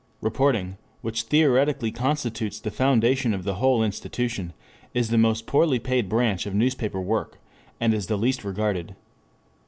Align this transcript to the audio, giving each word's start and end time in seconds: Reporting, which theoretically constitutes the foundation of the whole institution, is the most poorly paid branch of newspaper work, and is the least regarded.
Reporting, 0.19 0.77
which 1.01 1.21
theoretically 1.21 1.91
constitutes 1.91 2.59
the 2.59 2.71
foundation 2.71 3.35
of 3.35 3.43
the 3.43 3.57
whole 3.61 3.83
institution, 3.83 4.51
is 4.95 5.11
the 5.11 5.17
most 5.19 5.45
poorly 5.45 5.77
paid 5.77 6.09
branch 6.09 6.47
of 6.47 6.55
newspaper 6.55 6.99
work, 6.99 7.37
and 7.79 7.93
is 7.93 8.07
the 8.07 8.17
least 8.17 8.43
regarded. 8.43 8.95